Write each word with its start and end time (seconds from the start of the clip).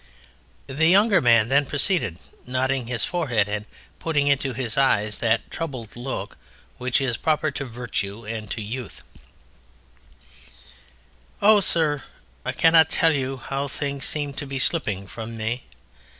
The 0.65 0.87
Younger 0.87 1.21
Man 1.21 1.49
then 1.49 1.63
proceeded, 1.67 2.17
knotting 2.47 2.87
his 2.87 3.05
forehead 3.05 3.47
and 3.47 3.65
putting 3.99 4.25
into 4.29 4.53
his 4.53 4.75
eyes 4.75 5.19
that 5.19 5.51
troubled 5.51 5.95
look 5.95 6.37
which 6.79 6.99
is 6.99 7.17
proper 7.17 7.51
to 7.51 7.65
virtue 7.65 8.25
and 8.25 8.49
to 8.49 8.63
youth: 8.63 9.03
"Oh, 11.39 11.59
Sir! 11.59 12.01
I 12.43 12.51
cannot 12.51 12.89
tell 12.89 13.13
you 13.13 13.37
how 13.37 13.67
things 13.67 14.05
seem 14.05 14.33
to 14.33 14.47
be 14.47 14.57
slipping 14.57 15.05
from 15.05 15.37
me! 15.37 15.65